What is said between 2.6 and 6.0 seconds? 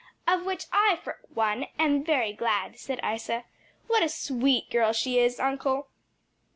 said Isa. "What a sweet girl she is, uncle!"